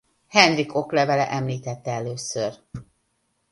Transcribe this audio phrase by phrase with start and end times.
[0.27, 2.53] Henrik oklevele említette először.